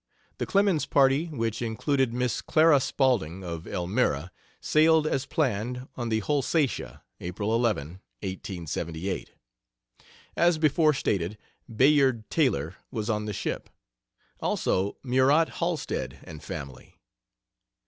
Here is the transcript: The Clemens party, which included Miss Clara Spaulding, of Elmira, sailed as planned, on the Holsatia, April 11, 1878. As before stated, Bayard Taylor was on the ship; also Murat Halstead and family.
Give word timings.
The 0.39 0.47
Clemens 0.47 0.87
party, 0.87 1.27
which 1.27 1.61
included 1.61 2.11
Miss 2.11 2.41
Clara 2.41 2.79
Spaulding, 2.79 3.43
of 3.43 3.67
Elmira, 3.67 4.31
sailed 4.59 5.05
as 5.05 5.27
planned, 5.27 5.87
on 5.95 6.09
the 6.09 6.21
Holsatia, 6.21 7.03
April 7.19 7.53
11, 7.53 8.01
1878. 8.23 9.33
As 10.35 10.57
before 10.57 10.93
stated, 10.95 11.37
Bayard 11.71 12.27
Taylor 12.31 12.77
was 12.89 13.11
on 13.11 13.25
the 13.25 13.31
ship; 13.33 13.69
also 14.39 14.97
Murat 15.03 15.49
Halstead 15.59 16.17
and 16.23 16.41
family. 16.41 16.99